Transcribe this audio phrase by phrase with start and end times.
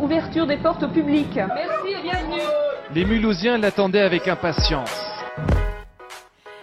[0.00, 1.34] Ouverture des portes au public.
[1.34, 2.42] Merci et bienvenue.
[2.94, 4.90] Les Mulhousiens l'attendaient avec impatience.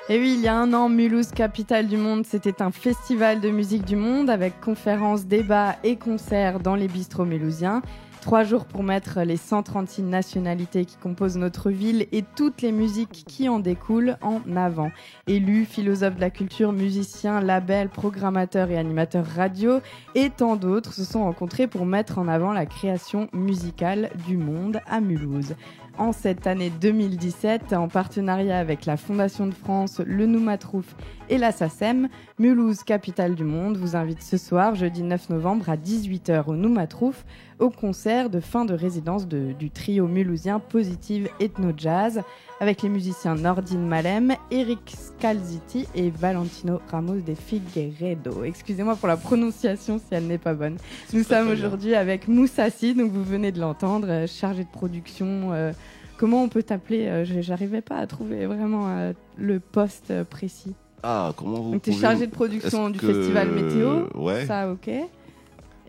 [0.09, 3.49] Et oui, il y a un an, Mulhouse, capitale du monde, c'était un festival de
[3.51, 7.83] musique du monde avec conférences, débats et concerts dans les bistrots mulhousiens.
[8.21, 13.23] Trois jours pour mettre les 136 nationalités qui composent notre ville et toutes les musiques
[13.25, 14.91] qui en découlent en avant.
[15.27, 19.79] Élus, philosophes de la culture, musiciens, labels, programmateurs et animateurs radio
[20.15, 24.81] et tant d'autres se sont rencontrés pour mettre en avant la création musicale du monde
[24.85, 25.55] à Mulhouse
[25.97, 30.95] en cette année 2017 en partenariat avec la Fondation de France, le Noumatrouf
[31.29, 32.09] et la SACEM.
[32.37, 37.25] Mulhouse, capitale du monde, vous invite ce soir, jeudi 9 novembre à 18h au Noumatrouf,
[37.59, 42.21] au concert de fin de résidence du trio mulhousien Positive Ethno Jazz
[42.59, 48.43] avec les musiciens Nordine Malem, Eric Scalziti et Valentino Ramos de Figueredo.
[48.43, 50.77] Excusez-moi pour la prononciation si elle n'est pas bonne.
[51.13, 55.51] Nous sommes aujourd'hui avec Moussassi, donc vous venez de l'entendre, euh, chargé de production.
[55.53, 55.71] Euh,
[56.19, 60.75] comment on peut t'appeler euh, J'arrivais pas à trouver vraiment le poste précis.
[61.01, 64.07] Ah, comment vous Donc tu es chargé de production du festival Météo.
[64.15, 64.45] Ouais.
[64.45, 64.89] Ça, ok.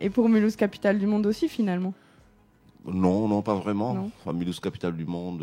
[0.00, 1.92] Et pour Mulhouse, capitale du monde aussi, finalement?
[2.86, 3.92] Non, non, pas vraiment.
[3.92, 4.10] Non.
[4.20, 5.42] Enfin, Mulhouse, capitale du monde,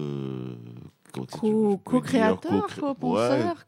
[1.84, 3.66] Co-créateur, co-penseur,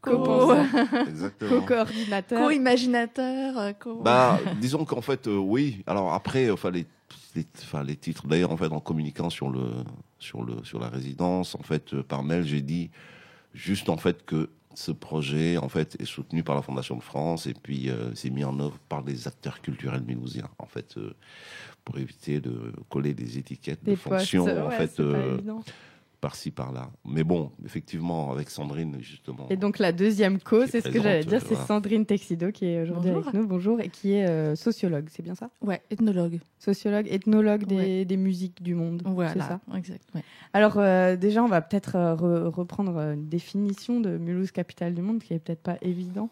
[1.48, 3.74] co-coordinateur, co-imaginateur.
[4.02, 5.82] Bah, disons qu'en fait, euh, oui.
[5.86, 6.86] Alors après, enfin les,
[7.62, 8.26] enfin les titres.
[8.26, 9.68] D'ailleurs, en fait, en communiquant sur le,
[10.18, 12.90] sur le, sur la résidence, en fait, euh, par mail, j'ai dit
[13.54, 17.46] juste en fait que ce projet, en fait, est soutenu par la Fondation de France
[17.46, 20.96] et puis euh, c'est mis en œuvre par des acteurs culturels mulhousiens, en fait,
[21.84, 25.00] pour éviter de coller des étiquettes de fonction, en fait
[26.20, 26.90] par-ci par-là.
[27.04, 29.46] Mais bon, effectivement, avec Sandrine, justement.
[29.50, 32.82] Et donc la deuxième cause, c'est ce que j'allais dire, c'est Sandrine Texido qui est
[32.82, 33.46] aujourd'hui avec nous.
[33.46, 35.50] Bonjour, et qui est euh, sociologue, c'est bien ça?
[35.62, 36.40] Ouais, ethnologue.
[36.58, 39.02] Sociologue, ethnologue des, des musiques du monde.
[39.04, 39.60] Voilà, ça?
[39.76, 40.06] exact.
[40.52, 45.22] Alors euh, déjà, on va peut-être euh, reprendre une définition de Mulhouse, capitale du monde,
[45.22, 46.28] qui est peut-être pas évident.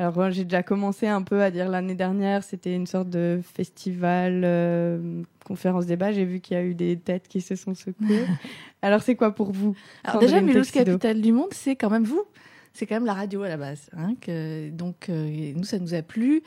[0.00, 4.40] Alors j'ai déjà commencé un peu à dire l'année dernière, c'était une sorte de festival,
[4.46, 6.10] euh, conférence débat.
[6.10, 8.24] J'ai vu qu'il y a eu des têtes qui se sont secouées.
[8.82, 12.24] Alors c'est quoi pour vous Alors déjà, Mulhouse, capitale du monde, c'est quand même vous.
[12.72, 13.90] C'est quand même la radio à la base.
[13.94, 16.42] Hein, que, donc euh, nous, ça nous a plu.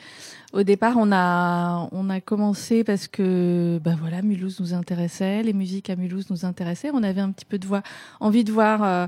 [0.52, 5.52] Au départ, on a on a commencé parce que ben voilà, Mulhouse nous intéressait, les
[5.52, 6.90] musiques à Mulhouse nous intéressaient.
[6.92, 7.84] On avait un petit peu de voix,
[8.18, 8.82] envie de voir.
[8.82, 9.06] Euh,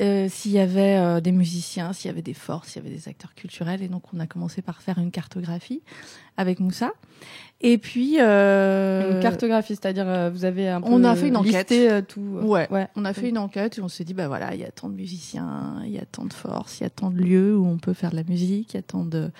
[0.00, 2.94] euh, s'il y avait euh, des musiciens, s'il y avait des forces, s'il y avait
[2.94, 3.82] des acteurs culturels.
[3.82, 5.82] Et donc, on a commencé par faire une cartographie
[6.36, 6.92] avec Moussa.
[7.60, 11.72] Et puis euh, une cartographie, c'est-à-dire vous avez un peu on a fait une enquête,
[12.08, 12.20] tout.
[12.20, 14.64] Ouais, ouais, on a fait une enquête et on s'est dit bah voilà, il y
[14.64, 17.16] a tant de musiciens, il y a tant de forces, il y a tant de
[17.16, 19.30] lieux où on peut faire de la musique, il y a tant de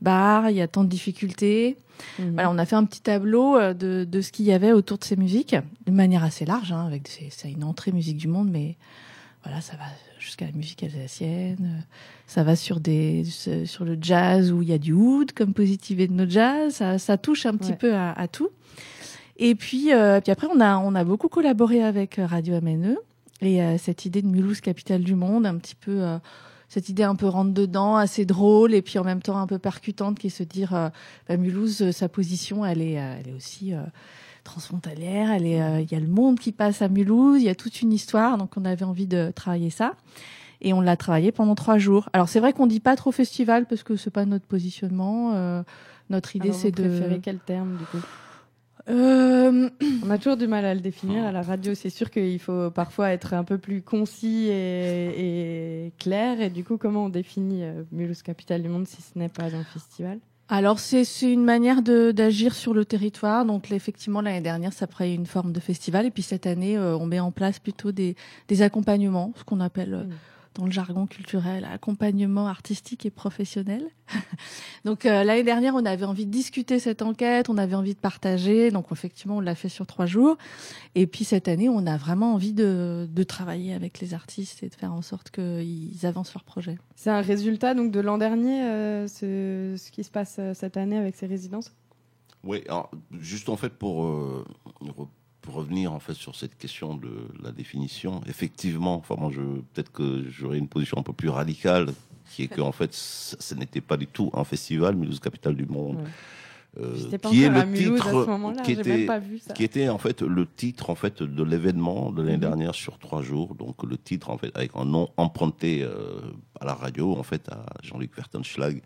[0.00, 1.76] bars, il y a tant de difficultés.
[2.18, 2.32] Mhm.
[2.34, 5.04] Voilà, on a fait un petit tableau de, de ce qu'il y avait autour de
[5.04, 8.76] ces musiques, de manière assez large, hein, avec c'est une entrée musique du monde, mais
[9.46, 9.84] voilà, ça va
[10.18, 11.84] jusqu'à la musique alsacienne,
[12.26, 16.00] ça va sur des sur le jazz où il y a du oud comme Positive
[16.00, 18.48] et de no jazz, ça, ça touche un petit peu à, à, tout.
[19.36, 22.96] Et puis euh, puis après on a on a beaucoup collaboré avec Radio MNE
[23.40, 26.18] et euh, cette idée de Mulhouse capitale du monde, un petit peu euh,
[26.68, 29.60] cette idée un peu rentre dedans, assez drôle et puis en même temps un peu
[29.60, 30.90] percutante qui est se dire
[31.28, 33.74] bah, Mulhouse sa position elle est elle est aussi
[34.46, 35.30] transfrontalière.
[35.30, 37.40] Elle est, euh, il y a le monde qui passe à Mulhouse.
[37.40, 38.38] Il y a toute une histoire.
[38.38, 39.94] Donc, on avait envie de travailler ça.
[40.62, 42.08] Et on l'a travaillé pendant trois jours.
[42.14, 45.34] Alors, c'est vrai qu'on dit pas trop festival parce que c'est pas notre positionnement.
[45.34, 45.62] Euh,
[46.08, 46.88] notre idée, c'est de.
[46.88, 48.04] préférer quel terme, du coup?
[48.88, 49.68] Euh...
[50.04, 51.74] On a toujours du mal à le définir à la radio.
[51.74, 56.40] C'est sûr qu'il faut parfois être un peu plus concis et, et clair.
[56.40, 59.64] Et du coup, comment on définit Mulhouse Capitale du Monde si ce n'est pas un
[59.64, 60.20] festival?
[60.48, 63.44] Alors c'est une manière d'agir sur le territoire.
[63.44, 66.96] Donc effectivement l'année dernière ça prenait une forme de festival et puis cette année euh,
[66.96, 68.16] on met en place plutôt des,
[68.48, 70.12] des accompagnements, ce qu'on appelle euh, mm
[70.56, 73.84] dans le jargon culturel, accompagnement artistique et professionnel.
[74.84, 77.98] donc euh, l'année dernière, on avait envie de discuter cette enquête, on avait envie de
[77.98, 80.36] partager, donc effectivement, on l'a fait sur trois jours.
[80.94, 84.68] Et puis cette année, on a vraiment envie de, de travailler avec les artistes et
[84.68, 86.78] de faire en sorte qu'ils avancent leur projet.
[86.94, 90.76] C'est un résultat donc de l'an dernier, euh, ce, ce, qui se passe euh, cette
[90.76, 91.74] année avec ces résidences?
[92.44, 94.06] Oui, alors, juste en fait pour
[95.46, 99.92] pour revenir en fait sur cette question de la définition, effectivement, enfin moi je peut-être
[99.92, 101.86] que j'aurais une position un peu plus radicale,
[102.28, 105.66] qui est que en fait ce n'était pas du tout un festival, Mulhouse capitale du
[105.66, 105.98] monde.
[106.78, 106.94] Euh,
[107.30, 109.08] qui est le titre qui était
[109.54, 112.40] qui était en fait le titre en fait de l'événement de l'année mhm.
[112.40, 116.20] dernière sur trois jours donc le titre en fait avec un nom emprunté euh,
[116.60, 118.82] à la radio en fait à Jean-Luc Vertenschlag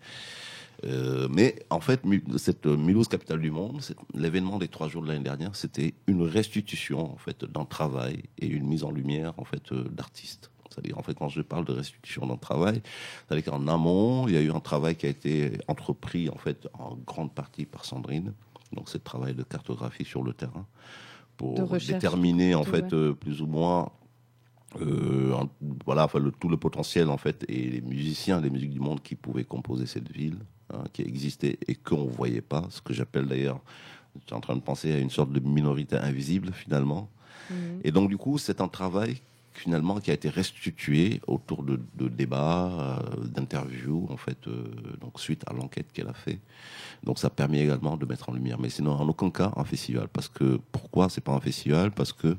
[0.84, 2.00] Euh, mais en fait,
[2.38, 3.82] cette Mulhouse, capitale du monde,
[4.14, 8.46] l'événement des trois jours de l'année dernière, c'était une restitution en fait d'un travail et
[8.46, 10.50] une mise en lumière en fait d'artistes.
[10.70, 12.80] C'est-à-dire, en fait, quand je parle de restitution d'un travail,
[13.26, 16.68] c'est-à-dire qu'en amont, il y a eu un travail qui a été entrepris, en fait,
[16.78, 18.32] en grande partie par Sandrine.
[18.72, 20.66] Donc, c'est le travail de cartographie sur le terrain
[21.36, 23.90] pour déterminer, en fait, euh, plus ou moins
[24.80, 25.34] euh,
[25.84, 29.02] voilà, enfin, le, tout le potentiel en fait et les musiciens, les musiques du monde
[29.02, 30.38] qui pouvaient composer cette ville,
[30.72, 33.60] hein, qui existait et qu'on ne voyait pas, ce que j'appelle d'ailleurs,
[34.14, 37.08] je suis en train de penser à une sorte de minorité invisible finalement.
[37.50, 37.80] Mhm.
[37.82, 39.20] Et donc du coup, c'est un travail
[39.52, 44.64] finalement qui a été restitué autour de, débats, euh, d'interviews en fait, euh,
[45.00, 46.38] donc suite à l'enquête qu'elle a fait.
[47.02, 50.08] Donc ça permet également de mettre en lumière, mais sinon en aucun cas un festival.
[50.08, 51.90] Parce que pourquoi c'est pas un festival?
[51.90, 52.36] Parce que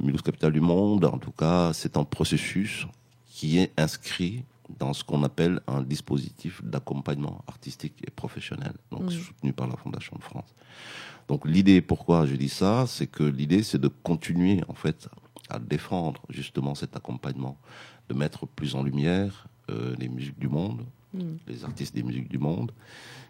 [0.00, 2.86] Mulhouse Capitale du Monde, en tout cas, c'est un processus
[3.26, 4.44] qui est inscrit
[4.78, 10.16] dans ce qu'on appelle un dispositif d'accompagnement artistique et professionnel, donc soutenu par la Fondation
[10.16, 10.54] de France.
[11.26, 15.08] Donc l'idée, pourquoi je dis ça, c'est que l'idée, c'est de continuer en fait
[15.50, 17.58] à défendre justement cet accompagnement,
[18.08, 20.84] de mettre plus en lumière euh, les musiques du monde,
[21.14, 21.20] mm.
[21.46, 22.72] les artistes des musiques du monde,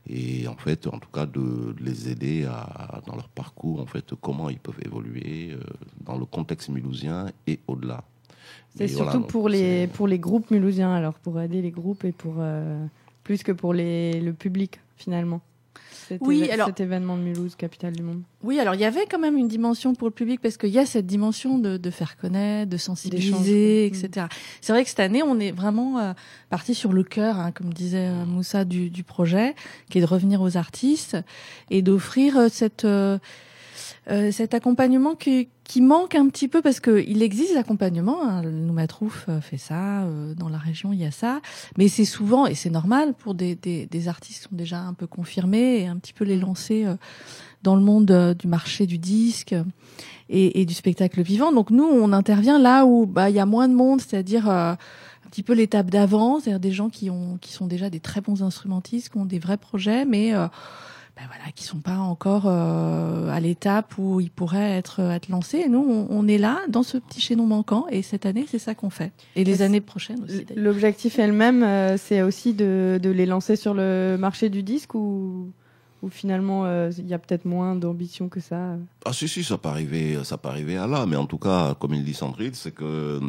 [0.08, 4.14] et en fait, en tout cas, de, les aider à, dans leur parcours, en fait,
[4.20, 5.60] comment ils peuvent évoluer euh,
[6.00, 8.04] dans le contexte mulhousien et au-delà.
[8.74, 12.36] C'est surtout pour les pour les groupes mulhousiens, alors pour aider les groupes et pour
[12.38, 12.86] euh,
[13.24, 15.40] plus que pour les, le public finalement
[16.20, 18.22] oui, alors, cet événement de Mulhouse, capitale du monde.
[18.42, 20.78] Oui, alors il y avait quand même une dimension pour le public parce qu'il y
[20.78, 24.08] a cette dimension de, de, faire connaître, de sensibiliser, etc.
[24.16, 24.28] Mm.
[24.60, 26.12] C'est vrai que cette année, on est vraiment euh,
[26.50, 29.54] parti sur le cœur, hein, comme disait euh, Moussa, du, du, projet,
[29.90, 31.16] qui est de revenir aux artistes
[31.70, 33.18] et d'offrir euh, cette euh,
[34.30, 38.26] cet accompagnement qui, qui, manque un petit peu parce qu'il existe l'accompagnement.
[38.26, 41.40] Hein, le Noumatrouf euh, fait ça, euh, dans la région il y a ça,
[41.76, 44.94] mais c'est souvent et c'est normal pour des, des, des, artistes qui sont déjà un
[44.94, 46.86] peu confirmés et un petit peu les lancer
[47.62, 49.54] dans le monde du marché du disque
[50.30, 51.52] et, et, du spectacle vivant.
[51.52, 54.78] Donc nous on intervient là où bah il y a moins de monde, c'est-à-dire un
[55.30, 58.42] petit peu l'étape d'avant, c'est-à-dire des gens qui ont qui sont déjà des très bons
[58.42, 60.32] instrumentistes, qui ont des vrais projets, mais
[61.18, 65.58] ben voilà, qui sont pas encore euh, à l'étape où ils pourraient être, être lancés.
[65.58, 67.86] Et nous, on, est là dans ce petit chaînon manquant.
[67.90, 69.10] Et cette année, c'est ça qu'on fait.
[69.34, 70.46] Et les années prochaines aussi.
[70.54, 75.50] L'objectif elle-même, euh, c'est aussi de, de, les lancer sur le marché du disque ou,
[76.02, 78.76] ou finalement euh, il y a peut-être moins d'ambition que ça?
[79.04, 81.04] Ah si si, ça peut arriver, ça peut arriver à là.
[81.04, 83.20] Mais en tout cas, comme il dit Sandrine, c'est que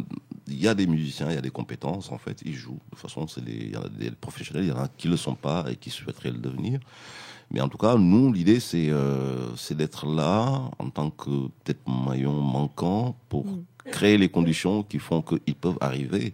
[0.47, 2.74] il y a des musiciens, il y a des compétences en fait, ils jouent.
[2.74, 5.18] De toute façon, c'est il y a des professionnels, il y en a qui le
[5.18, 6.80] sont pas et qui souhaiteraient le devenir.
[7.51, 12.34] Mais en tout cas, nous, l'idée, c'est euh, d'être là en tant que peut-être maillon
[12.34, 13.63] manquant pour mm.
[13.86, 16.34] créer les conditions qui font qu'ils peuvent arriver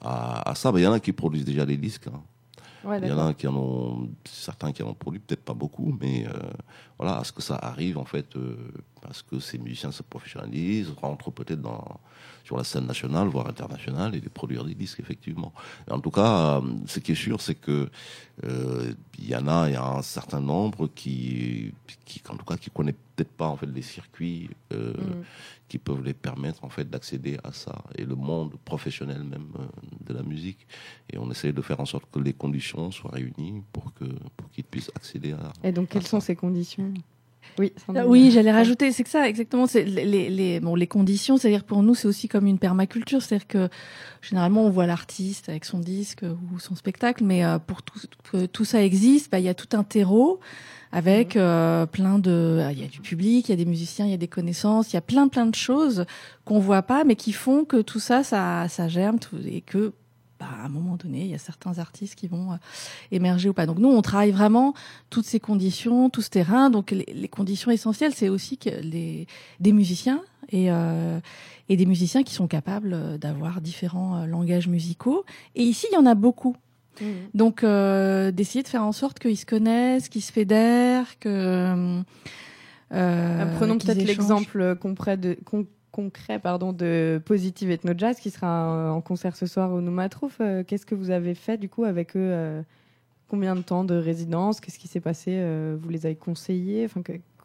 [0.00, 0.72] à, à ça.
[0.72, 2.08] Ben, il y en a qui produisent déjà des disques.
[2.08, 2.98] Hein.
[3.02, 5.96] il y en a qui en ont, certains qui en ont produit, peut-être pas beaucoup,
[6.00, 6.50] mais euh,
[6.98, 8.56] voilà, à ce que ça arrive en fait, euh,
[9.00, 12.00] parce que ces musiciens se professionnalisent, rentrent peut-être dans
[12.44, 15.52] sur la scène nationale, voire internationale, et de produire des disques, effectivement.
[15.90, 17.88] en tout cas, euh, ce qui est sûr, c'est que
[18.44, 21.72] euh, il y en a, il y a un certain nombre qui,
[22.04, 25.24] qui en tout cas, qui connaissent peut-être pas en fait les circuits euh, mm.
[25.68, 29.52] qui peuvent les permettre en fait d'accéder à ça et le monde professionnel même
[30.04, 30.66] de la musique.
[31.10, 34.04] Et on essaie de faire en sorte que les conditions soient réunies pour que
[34.36, 35.52] pour qu'ils puissent accéder à.
[35.62, 36.92] Et donc, quelles sont ces conditions?
[37.58, 37.72] Oui,
[38.06, 39.66] oui j'allais rajouter, c'est que ça, exactement.
[39.66, 43.46] C'est les, les, bon, les conditions, c'est-à-dire pour nous, c'est aussi comme une permaculture, c'est-à-dire
[43.46, 43.68] que
[44.22, 48.46] généralement on voit l'artiste avec son disque ou son spectacle, mais euh, pour tout, que
[48.46, 50.40] tout ça existe, bah, il y a tout un terreau
[50.92, 51.40] avec mmh.
[51.40, 54.14] euh, plein de, il y a du public, il y a des musiciens, il y
[54.14, 56.06] a des connaissances, il y a plein plein de choses
[56.44, 59.92] qu'on voit pas, mais qui font que tout ça, ça, ça germe et que
[60.44, 62.56] bah, à un moment donné, il y a certains artistes qui vont euh,
[63.10, 63.66] émerger ou pas.
[63.66, 64.74] Donc nous, on travaille vraiment
[65.10, 66.70] toutes ces conditions, tout ce terrain.
[66.70, 69.26] Donc les, conditions essentielles, c'est aussi que les
[69.60, 71.20] des musiciens et euh,
[71.68, 75.24] et des musiciens qui sont capables euh, d'avoir différents langages musicaux.
[75.54, 76.56] Et ici, il y en a beaucoup.
[77.00, 77.04] Mmh.
[77.34, 82.02] Donc d'essayer de faire en sorte qu'ils se connaissent, qu'ils se fédèrent, que
[82.90, 85.36] Prenons peut-être l'exemple concret de,
[85.94, 90.38] concret pardon, de Positive Ethno Jazz qui sera en concert ce soir au Noumatrouf.
[90.40, 92.62] Euh, qu'est-ce que vous avez fait du coup avec eux euh,
[93.28, 97.00] Combien de temps de résidence Qu'est-ce qui s'est passé euh, Vous les avez conseillés enfin,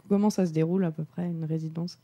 [0.10, 2.00] Comment ça se déroule à peu près une résidence?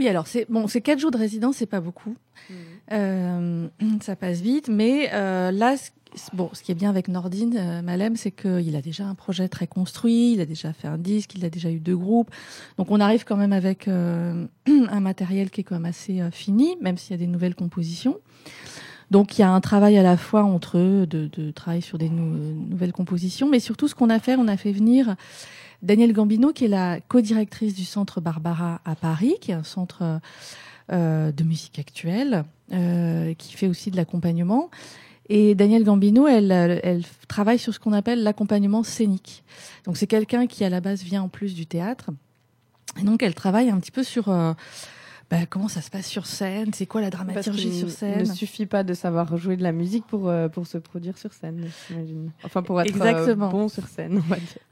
[0.00, 2.16] Oui, alors c'est bon, c'est quatre jours de résidence, c'est pas beaucoup.
[2.48, 3.68] Mmh.
[4.00, 5.76] ça passe vite, mais là,
[6.32, 9.48] bon, ce qui est bien avec Nordine euh, Malem, c'est qu'il a déjà un projet
[9.48, 12.30] très construit, il a déjà fait un disque, il a déjà eu deux groupes.
[12.78, 16.30] Donc on arrive quand même avec euh, un matériel qui est quand même assez euh,
[16.30, 18.18] fini, même s'il y a des nouvelles compositions.
[19.10, 21.98] Donc il y a un travail à la fois entre eux de, de travailler sur
[21.98, 25.16] des nouvelles compositions, mais surtout ce qu'on a fait, on a fait venir
[25.82, 30.20] Danielle Gambino, qui est la co-directrice du Centre Barbara à Paris, qui est un centre
[30.92, 34.70] euh, de musique actuelle, euh, qui fait aussi de l'accompagnement.
[35.28, 39.44] Et Danielle Gambino, elle, elle travaille sur ce qu'on appelle l'accompagnement scénique.
[39.84, 42.10] Donc c'est quelqu'un qui à la base vient en plus du théâtre.
[43.00, 44.52] Et donc elle travaille un petit peu sur euh,
[45.30, 46.72] bah, comment ça se passe sur scène?
[46.74, 48.22] C'est quoi la dramaturgie sur scène?
[48.24, 51.16] Il ne suffit pas de savoir jouer de la musique pour, euh, pour se produire
[51.18, 52.32] sur scène, j'imagine.
[52.42, 53.48] Enfin, pour être euh, Exactement.
[53.48, 54.22] bon sur scène.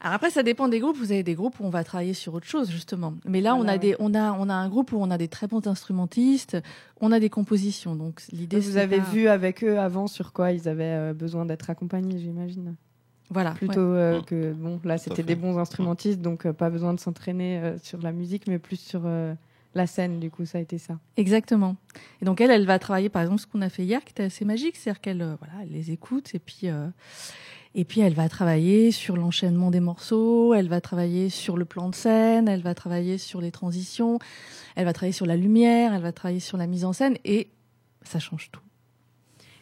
[0.00, 0.96] Alors après, ça dépend des groupes.
[0.96, 3.14] Vous avez des groupes où on va travailler sur autre chose, justement.
[3.24, 5.28] Mais là, on, a des, on, a, on a un groupe où on a des
[5.28, 6.56] très bons instrumentistes,
[7.00, 7.94] on a des compositions.
[7.94, 11.70] Donc l'idée, Vous avez vu avec eux avant sur quoi ils avaient euh, besoin d'être
[11.70, 12.74] accompagnés, j'imagine
[13.30, 13.50] voilà.
[13.50, 13.92] Plutôt
[14.26, 18.46] que, bon, là, c'était des bons instrumentistes, donc pas besoin de s'entraîner sur la musique,
[18.46, 19.02] mais plus sur
[19.78, 20.99] la scène, du coup, ça a été ça.
[21.16, 21.76] Exactement.
[22.20, 24.25] Et donc elle, elle va travailler, par exemple, ce qu'on a fait hier, qui était
[24.25, 26.62] assez magique, c'est-à-dire qu'elle, euh, voilà, elle les écoute et puis.
[26.64, 26.88] Euh,
[27.75, 31.90] et puis elle va travailler sur l'enchaînement des morceaux, elle va travailler sur le plan
[31.90, 34.18] de scène, elle va travailler sur les transitions,
[34.75, 37.50] elle va travailler sur la lumière, elle va travailler sur la mise en scène et
[38.02, 38.62] ça change tout.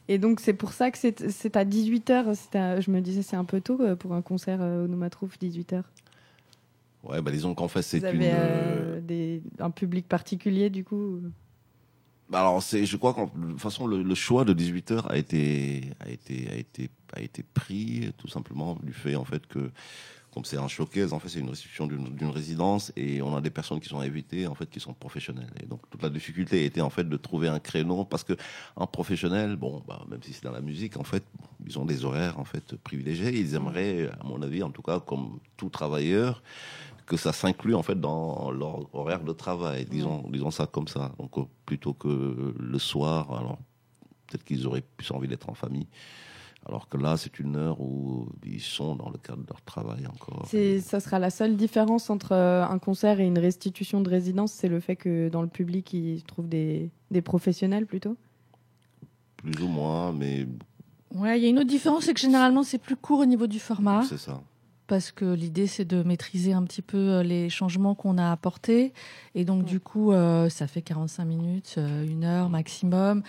[0.08, 3.61] Et donc c'est pour ça que c'est à 18h, je me disais c'est un peu
[3.61, 5.82] tôt euh, pour un concert au Noumatrouf, 18h.
[7.08, 8.20] Ouais, bah disons qu'en fait, c'est une.
[8.22, 11.20] Euh, des, un public particulier, du coup
[12.28, 15.92] bah alors, c'est, je crois qu'en de toute façon, le, choix de 18h a été,
[16.00, 19.70] a, été, a, été, a été pris tout simplement du fait, en fait, que
[20.36, 23.48] comme c'est un showcase, en fait, c'est une restitution d'une résidence et on a des
[23.48, 25.50] personnes qui sont invitées, en fait, qui sont professionnelles.
[25.62, 28.34] Et donc, toute la difficulté était, en fait, de trouver un créneau parce que
[28.76, 31.25] un professionnel, bon, bah, même si c'est dans la musique, en fait,
[31.66, 33.30] ils ont des horaires, en fait, privilégiés.
[33.30, 36.42] Ils aimeraient, à mon avis, en tout cas, comme tout travailleur,
[37.06, 41.12] que ça s'inclut en fait dans leur horaire de travail, disons, disons ça comme ça.
[41.18, 43.58] Donc euh, plutôt que le soir, alors
[44.26, 45.86] peut-être qu'ils auraient plus envie d'être en famille.
[46.68, 50.04] Alors que là, c'est une heure où ils sont dans le cadre de leur travail
[50.08, 50.48] encore.
[50.80, 54.68] Ça sera la seule différence entre euh, un concert et une restitution de résidence, c'est
[54.68, 58.16] le fait que dans le public, ils trouvent des, des professionnels plutôt?
[59.36, 60.48] Plus ou moins, mais...
[61.14, 63.46] Ouais, il y a une autre différence, c'est que généralement, c'est plus court au niveau
[63.46, 64.02] du format.
[64.02, 64.42] C'est ça
[64.86, 68.92] parce que l'idée c'est de maîtriser un petit peu euh, les changements qu'on a apportés
[69.34, 73.22] et donc du coup euh, ça fait 45 minutes, euh, une heure maximum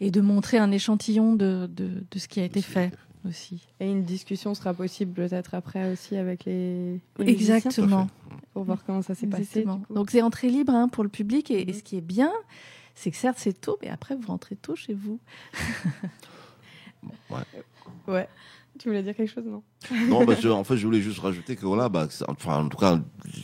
[0.00, 2.92] et de montrer un échantillon de, de, ce qui a été fait
[3.26, 3.66] aussi.
[3.80, 8.08] Et une discussion sera possible peut-être après aussi avec les, exactement
[8.52, 9.64] pour voir comment ça s'est passé.
[9.90, 12.32] Donc c'est entrée libre hein, pour le public et, et, ce qui est bien,
[12.94, 15.18] c'est que certes c'est tôt, mais après vous rentrez tôt chez vous.
[17.30, 17.38] ouais.
[18.06, 18.28] Ouais.
[18.78, 19.62] Tu voulais dire quelque chose, non
[20.08, 22.76] Non, parce que, en fait, je voulais juste rajouter que voilà, bah, enfin, en tout
[22.76, 23.00] cas,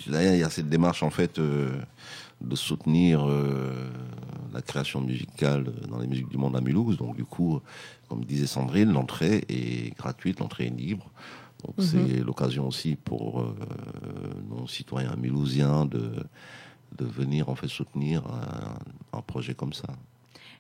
[0.09, 1.71] il y a cette démarche en fait euh,
[2.41, 3.91] de soutenir euh,
[4.53, 6.97] la création musicale dans les musiques du monde à Mulhouse.
[6.97, 7.61] Donc, du coup,
[8.09, 11.11] comme disait Sandrine, l'entrée est gratuite, l'entrée est libre.
[11.65, 11.85] Donc, mhm.
[11.85, 13.55] c'est l'occasion aussi pour euh,
[14.51, 16.13] nos citoyens mulhousiens de
[16.99, 18.23] de venir en fait soutenir
[19.15, 19.89] un projet comme ça.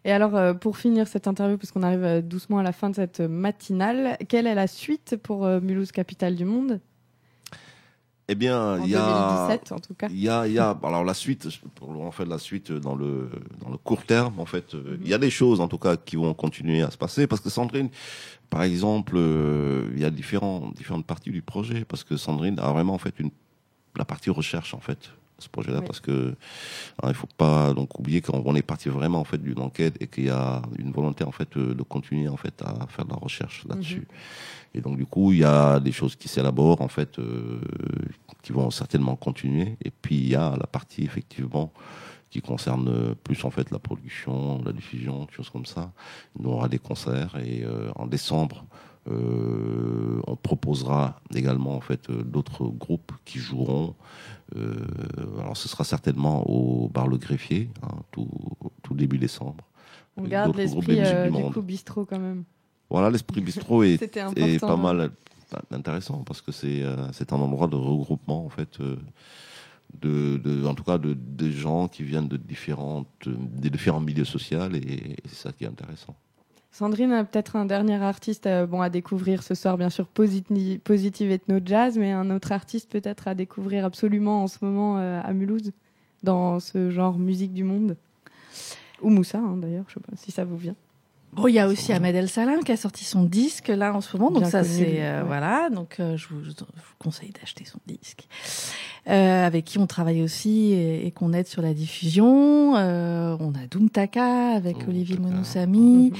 [0.05, 2.97] Et alors, euh, pour finir cette interview, puisqu'on arrive euh, doucement à la fin de
[2.97, 6.81] cette matinale, quelle est la suite pour euh, Mulhouse, capitale du monde?
[8.29, 10.09] Eh bien, il y a, 2017, en tout cas.
[10.11, 12.95] Il y a, il y a, alors la suite, pour en fait la suite dans
[12.95, 13.29] le
[13.61, 16.17] dans le court terme, en fait, il y a des choses en tout cas qui
[16.17, 17.91] vont continuer à se passer parce que Sandrine,
[18.49, 22.95] par exemple, il y a différents différentes parties du projet parce que Sandrine a vraiment
[22.95, 23.33] en fait une
[23.97, 25.11] la partie recherche en fait
[25.43, 26.35] ce projet-là parce que
[27.03, 30.07] hein, il faut pas donc oublier qu'on est parti vraiment en fait d'une enquête et
[30.07, 33.17] qu'il y a une volonté en fait de continuer en fait à faire de la
[33.17, 34.07] recherche là-dessus.
[34.09, 34.75] Mhm.
[34.75, 37.61] Et donc du coup il y a des choses qui s'élaborent en fait euh,
[38.43, 41.73] qui vont certainement continuer et puis il y a la partie effectivement
[42.31, 45.93] qui concerne plus en fait la production, la diffusion, choses comme ça.
[46.39, 48.65] Nous on aura des concerts et euh, en décembre
[49.11, 53.95] euh, on proposera également en fait euh, d'autres groupes qui joueront.
[54.57, 54.75] Euh,
[55.41, 58.29] alors ce sera certainement au bar Le Greffier, hein, tout,
[58.83, 59.65] tout, début décembre.
[60.17, 62.45] On garde l'esprit du, coup bistrot quand même.
[62.91, 65.11] Voilà, l'esprit bistrot est, est, pas mal
[65.71, 66.83] intéressant parce que c'est
[67.13, 68.79] c'est un endroit de regroupement en fait.
[70.01, 74.25] De, de, en tout cas de, de, gens qui viennent de différentes, des différents milieux
[74.25, 76.17] sociaux et c'est ça qui est intéressant.
[76.73, 80.81] Sandrine a peut-être un dernier artiste euh, bon, à découvrir ce soir, bien sûr, Positive,
[80.81, 85.21] Positive Ethno Jazz, mais un autre artiste peut-être à découvrir absolument en ce moment euh,
[85.23, 85.73] à Mulhouse,
[86.23, 87.97] dans ce genre musique du monde.
[89.03, 90.75] Ou Moussa, hein, d'ailleurs, je sais pas si ça vous vient.
[91.35, 94.03] Bon, il y a aussi Ahmed El Salam qui a sorti son disque là en
[94.03, 96.43] ce moment, donc ça c'est euh, voilà, donc je, vous,
[96.99, 98.29] conseille d'acheter son disque.
[99.07, 102.75] avec qui on travaille aussi et, qu'on aide sur la diffusion.
[102.75, 106.11] on a Doom Taka avec Olivier Monoussami.
[106.11, 106.19] Mhm.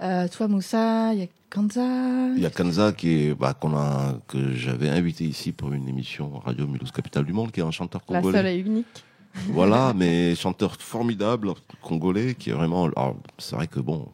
[0.00, 2.28] Euh, toi, Moussa, il y a Kanza.
[2.36, 5.88] Il y a Kanza qui est, bah, qu'on a, que j'avais invité ici pour une
[5.88, 8.32] émission Radio Mulhouse Capitale du Monde, qui est un chanteur congolais.
[8.32, 9.04] La seule et unique.
[9.48, 11.52] Voilà, mais chanteur formidable,
[11.82, 12.84] congolais, qui est vraiment.
[12.86, 14.08] Alors, c'est vrai que bon,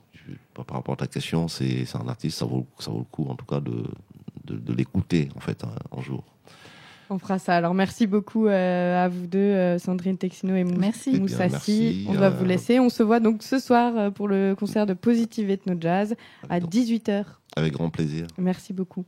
[0.55, 3.27] par rapport à ta question, c'est, c'est un artiste, ça vaut, ça vaut le coup,
[3.29, 3.85] en tout cas, de,
[4.45, 6.25] de, de l'écouter, en fait, un, un jour.
[7.11, 7.57] On fera ça.
[7.57, 11.11] Alors merci beaucoup euh, à vous deux, euh, Sandrine Texino et merci.
[11.11, 11.51] Eh bien, Moussassi.
[11.51, 12.79] merci, On va euh, vous laisser.
[12.81, 16.15] On se voit donc ce soir euh, pour le concert de Positive Ethno Jazz
[16.49, 17.25] à 18h.
[17.57, 18.27] Avec grand plaisir.
[18.39, 19.05] Merci beaucoup.